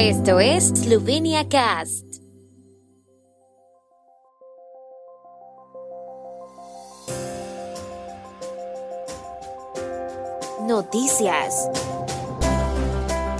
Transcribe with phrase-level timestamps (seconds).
[0.00, 2.04] Esto es Slovenia Cast.
[10.68, 11.68] Noticias.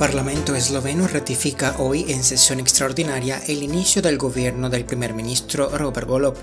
[0.00, 6.08] Parlamento esloveno ratifica hoy en sesión extraordinaria el inicio del gobierno del primer ministro Robert
[6.08, 6.36] Golob.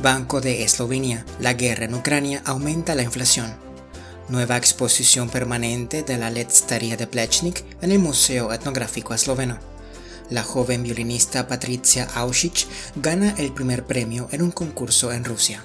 [0.00, 1.26] Banco de Eslovenia.
[1.40, 3.69] La guerra en Ucrania aumenta la inflación.
[4.30, 9.58] Nueva exposición permanente de la Letstaria de Plechnik en el Museo Etnográfico Esloveno.
[10.30, 15.64] La joven violinista Patricia Auschich gana el primer premio en un concurso en Rusia.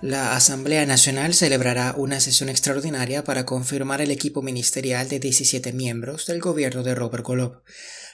[0.00, 6.24] La Asamblea Nacional celebrará una sesión extraordinaria para confirmar el equipo ministerial de 17 miembros
[6.24, 7.60] del gobierno de Robert Golob.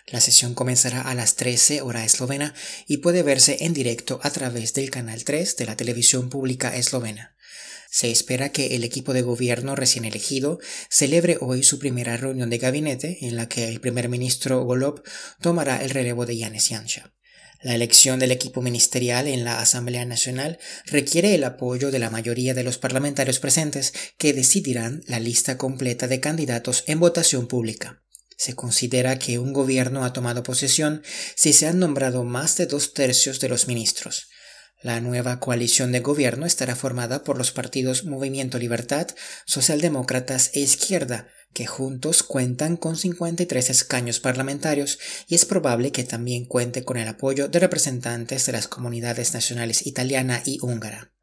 [0.09, 2.55] La sesión comenzará a las 13 hora eslovena
[2.87, 7.37] y puede verse en directo a través del canal 3 de la televisión pública eslovena.
[7.91, 10.61] Se espera que el equipo de gobierno recién elegido
[10.91, 15.03] celebre hoy su primera reunión de gabinete en la que el primer ministro Golob
[15.41, 17.13] tomará el relevo de Yanis Janša.
[17.63, 22.55] La elección del equipo ministerial en la Asamblea Nacional requiere el apoyo de la mayoría
[22.55, 28.05] de los parlamentarios presentes que decidirán la lista completa de candidatos en votación pública.
[28.37, 31.03] Se considera que un gobierno ha tomado posesión
[31.35, 34.29] si se han nombrado más de dos tercios de los ministros.
[34.83, 39.09] La nueva coalición de gobierno estará formada por los partidos Movimiento Libertad,
[39.47, 46.45] Socialdemócratas e Izquierda, que juntos cuentan con 53 escaños parlamentarios y es probable que también
[46.45, 51.16] cuente con el apoyo de representantes de las comunidades nacionales italiana y húngara.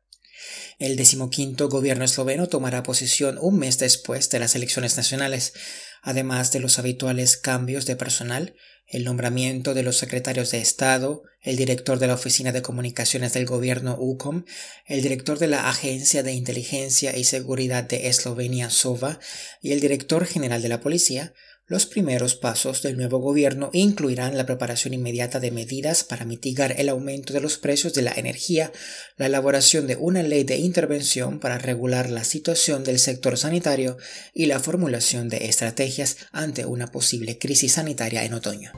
[0.84, 5.54] El decimoquinto gobierno esloveno tomará posesión un mes después de las elecciones nacionales,
[6.02, 8.54] además de los habituales cambios de personal,
[8.88, 13.46] el nombramiento de los secretarios de Estado, el director de la Oficina de Comunicaciones del
[13.46, 14.44] Gobierno UCOM,
[14.86, 19.22] el director de la Agencia de Inteligencia y Seguridad de Eslovenia SOVA
[19.62, 21.34] y el director general de la Policía,
[21.66, 26.90] los primeros pasos del nuevo gobierno incluirán la preparación inmediata de medidas para mitigar el
[26.90, 28.74] aumento de los precios de la energía,
[29.18, 33.98] la elaboración de una ley de intervención para regular la situación del sector sanitario
[34.34, 38.72] y la formulación de estrategias ante una posible crisis sanitaria en otoño.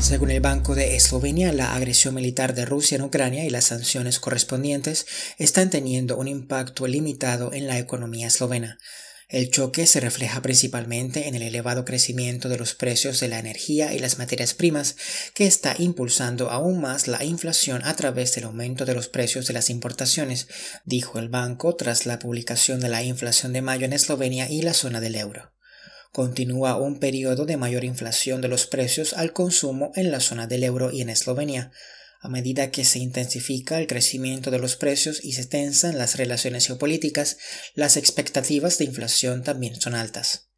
[0.00, 4.18] Según el Banco de Eslovenia, la agresión militar de Rusia en Ucrania y las sanciones
[4.18, 5.06] correspondientes
[5.38, 8.78] están teniendo un impacto limitado en la economía eslovena.
[9.30, 13.94] El choque se refleja principalmente en el elevado crecimiento de los precios de la energía
[13.94, 14.96] y las materias primas,
[15.34, 19.52] que está impulsando aún más la inflación a través del aumento de los precios de
[19.52, 20.48] las importaciones,
[20.84, 24.74] dijo el banco tras la publicación de la inflación de mayo en Eslovenia y la
[24.74, 25.52] zona del euro.
[26.10, 30.64] Continúa un periodo de mayor inflación de los precios al consumo en la zona del
[30.64, 31.70] euro y en Eslovenia,
[32.20, 36.66] a medida que se intensifica el crecimiento de los precios y se tensan las relaciones
[36.66, 37.38] geopolíticas,
[37.74, 40.50] las expectativas de inflación también son altas.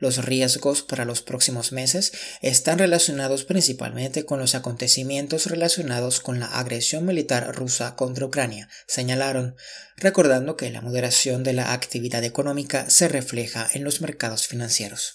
[0.00, 6.46] Los riesgos para los próximos meses están relacionados principalmente con los acontecimientos relacionados con la
[6.46, 9.56] agresión militar rusa contra Ucrania, señalaron,
[9.96, 15.14] recordando que la moderación de la actividad económica se refleja en los mercados financieros.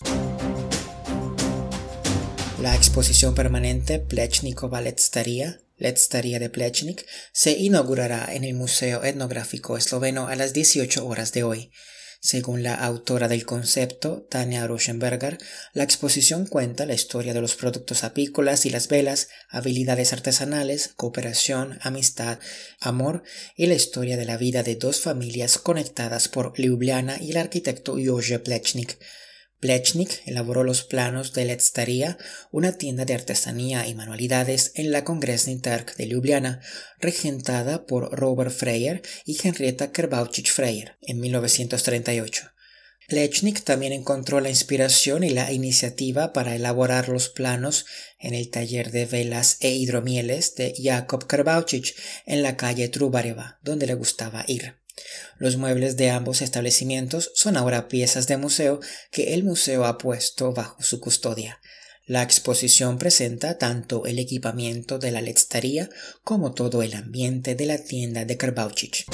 [2.61, 10.27] La exposición permanente Plechnikova Letstaria Letstaria de Plechnik se inaugurará en el Museo Etnográfico Esloveno
[10.27, 11.71] a las 18 horas de hoy.
[12.25, 15.37] Según la autora del concepto, Tania Rosenberger,
[15.73, 21.79] la exposición cuenta la historia de los productos apícolas y las velas, habilidades artesanales, cooperación,
[21.81, 22.39] amistad,
[22.79, 23.23] amor
[23.57, 27.97] y la historia de la vida de dos familias conectadas por Ljubljana y el arquitecto
[28.01, 28.97] Jože Plechnik.
[29.63, 32.17] Plechnik elaboró los planos de Letstaria,
[32.51, 36.59] una tienda de artesanía y manualidades en la Kongresny de Ljubljana,
[36.99, 42.51] regentada por Robert Freyer y Henrietta Kerbauchich Freyer en 1938.
[43.07, 47.85] Plechnik también encontró la inspiración y la iniciativa para elaborar los planos
[48.19, 51.95] en el taller de velas e hidromieles de Jakob Kerbauchich
[52.25, 54.82] en la calle Trubareva, donde le gustaba ir.
[55.37, 58.79] Los muebles de ambos establecimientos son ahora piezas de museo
[59.11, 61.59] que el museo ha puesto bajo su custodia.
[62.05, 65.89] La exposición presenta tanto el equipamiento de la letztería
[66.23, 69.05] como todo el ambiente de la tienda de Karbauchich.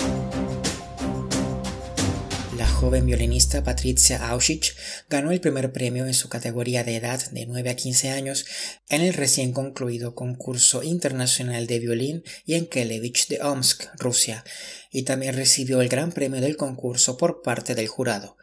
[2.60, 4.76] La joven violinista Patricia Auschich
[5.10, 8.46] ganó el primer premio en su categoría de edad de 9 a 15 años
[8.90, 14.44] en el recién concluido concurso internacional de violín Yankelevich de Omsk, Rusia,
[14.92, 18.36] y también recibió el gran premio del concurso por parte del jurado.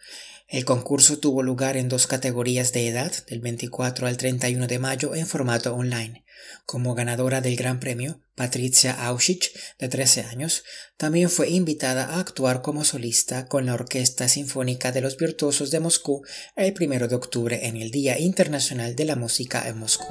[0.48, 5.16] El concurso tuvo lugar en dos categorías de edad, del 24 al 31 de mayo,
[5.16, 6.24] en formato online.
[6.66, 10.62] Como ganadora del Gran Premio, Patricia Auschich, de 13 años,
[10.96, 15.80] también fue invitada a actuar como solista con la Orquesta Sinfónica de los Virtuosos de
[15.80, 16.22] Moscú
[16.54, 20.06] el 1 de octubre en el Día Internacional de la Música en Moscú.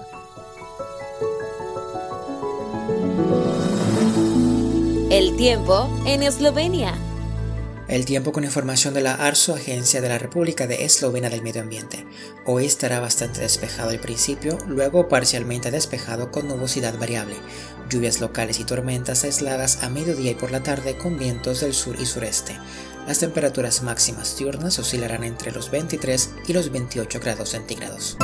[5.12, 7.05] El tiempo en Eslovenia.
[7.88, 11.62] El tiempo con información de la ARSO, Agencia de la República de Eslovenia del Medio
[11.62, 12.08] Ambiente.
[12.44, 17.36] Hoy estará bastante despejado al principio, luego parcialmente despejado con nubosidad variable.
[17.88, 21.96] Lluvias locales y tormentas aisladas a mediodía y por la tarde con vientos del sur
[22.00, 22.58] y sureste.
[23.06, 28.18] Las temperaturas máximas diurnas oscilarán entre los 23 y los 28 grados centígrados.